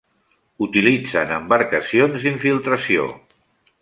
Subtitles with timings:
[0.67, 3.07] Utilitzen embarcacions d'infiltració.